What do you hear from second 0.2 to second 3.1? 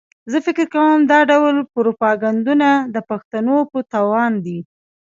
زه فکر کوم دا ډول پروپاګنډونه د